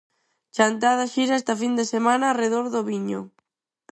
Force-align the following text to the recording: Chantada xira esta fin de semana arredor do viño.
Chantada 0.55 1.11
xira 1.13 1.39
esta 1.41 1.53
fin 1.61 1.73
de 1.79 1.85
semana 1.93 2.25
arredor 2.29 2.65
do 2.73 2.81
viño. 2.89 3.19